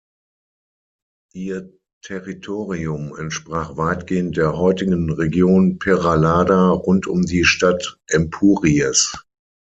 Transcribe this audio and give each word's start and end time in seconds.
Ihr 1.35 1.71
Territorium 2.03 3.13
entsprach 3.15 3.77
weitgehend 3.77 4.35
der 4.35 4.57
heutigen 4.57 5.11
Region 5.11 5.77
Peralada 5.77 6.69
rund 6.71 7.05
um 7.05 7.21
die 7.21 7.45
Stadt 7.45 7.99
Empúries. 8.07 9.13